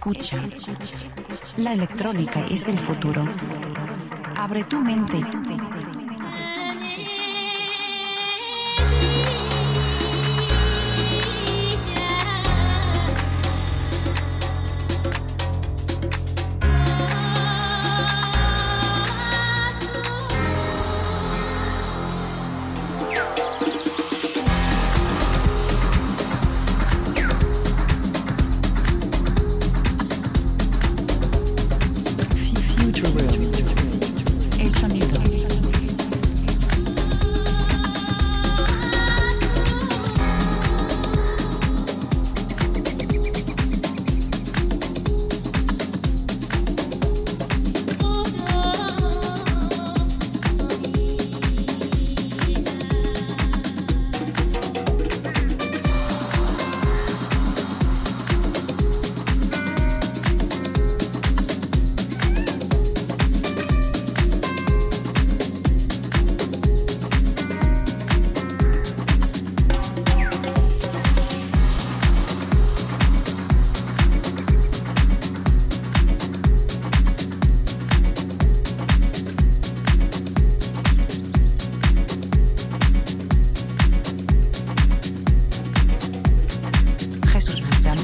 [0.00, 0.38] Escucha.
[1.58, 3.22] La electrónica es el futuro.
[4.34, 5.20] Abre tu mente.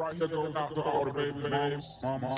[0.00, 2.00] right here goes out to all the babies' names.
[2.02, 2.34] Mama.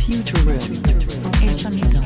[0.00, 0.62] Future World.
[1.42, 2.05] El sonido.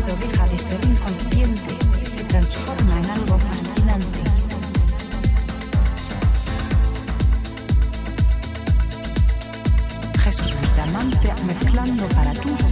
[0.00, 1.76] ruido deja de ser inconsciente,
[2.06, 4.20] se transforma en algo fascinante.
[10.24, 12.69] Jesús Bustamante mezclando para tus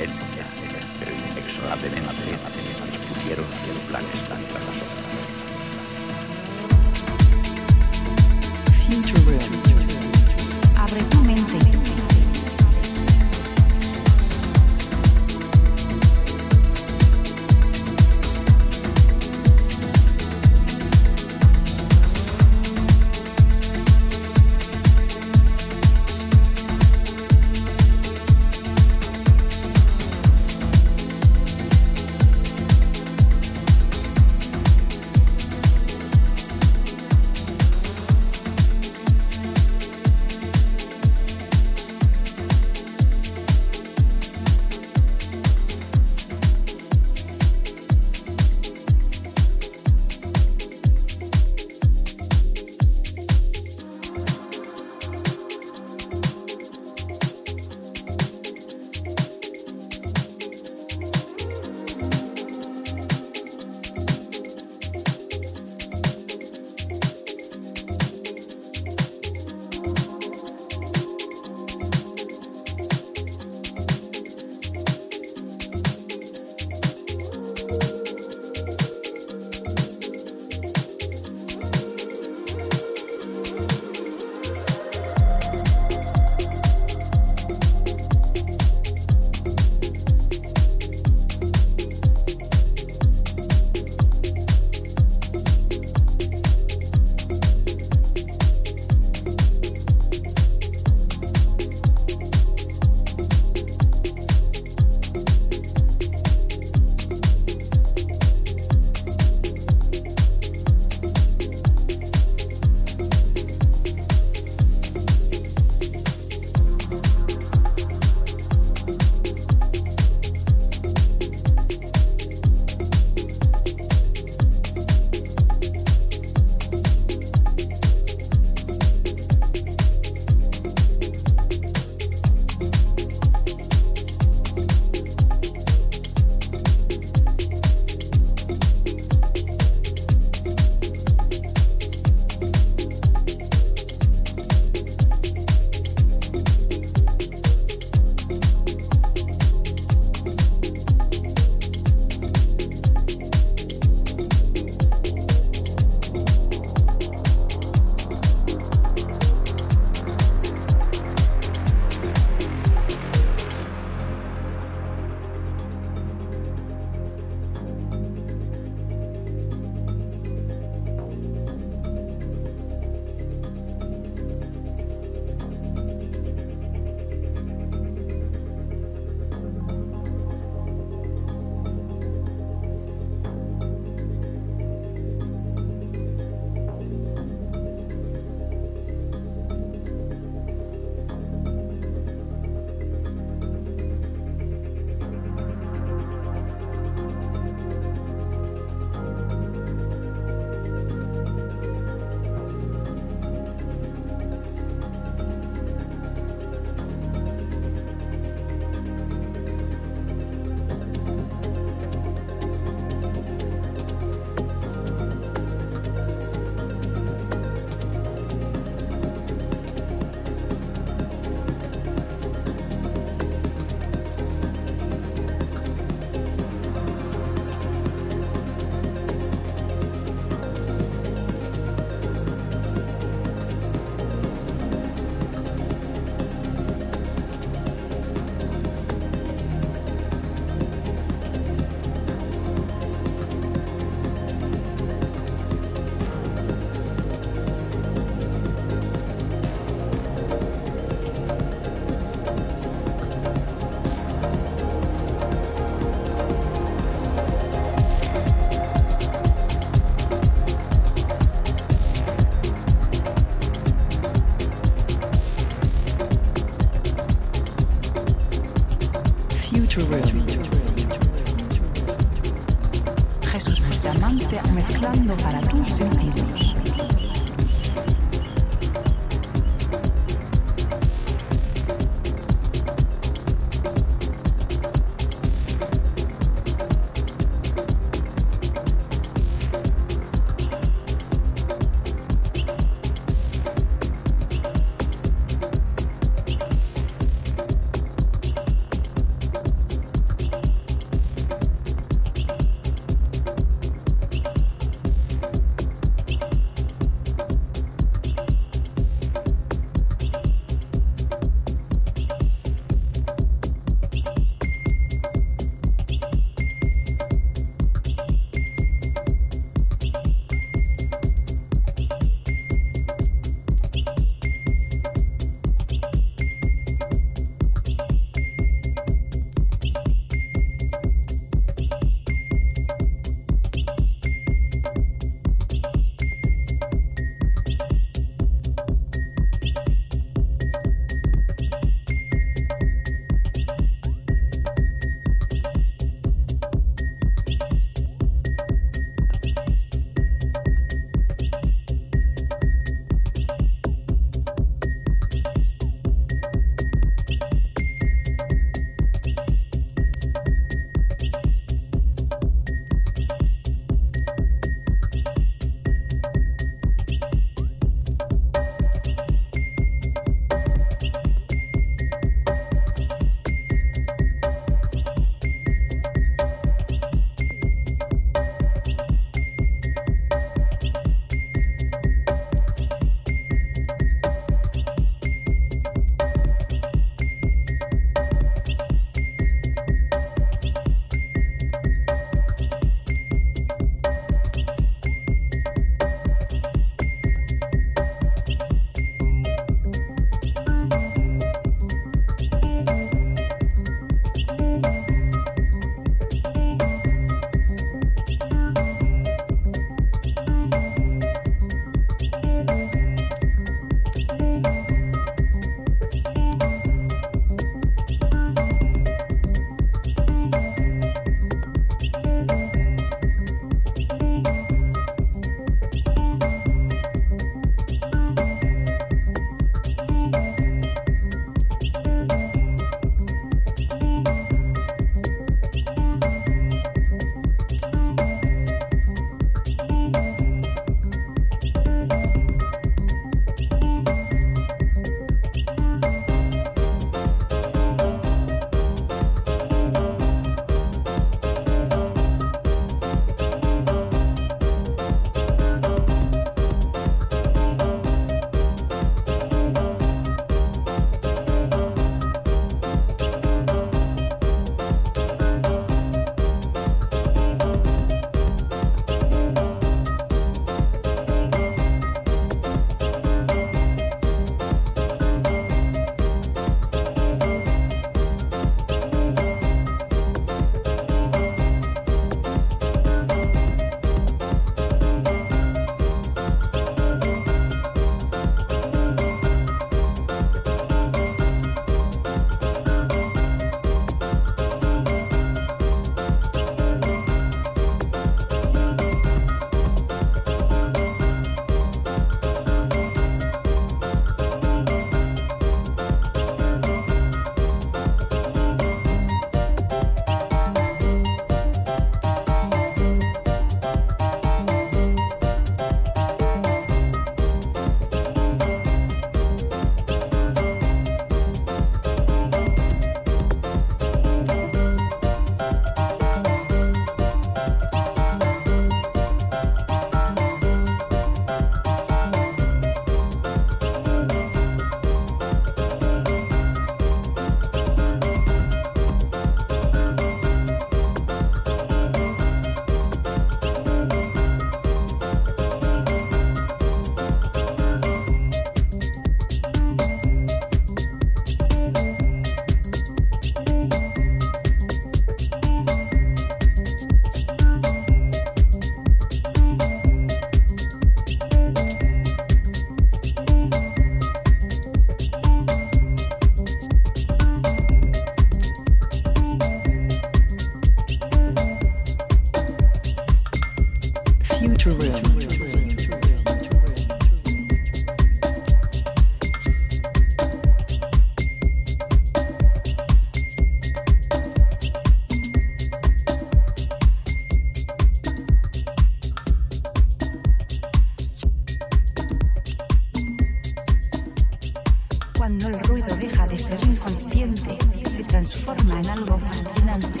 [595.38, 600.00] Cuando el ruido deja de ser inconsciente, se transforma en algo fascinante.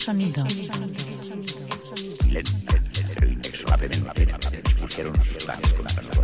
[0.00, 0.44] Sonido.
[2.30, 6.19] Lentamente, pero inexorablemente, dispusieron sus planes contra nosotros.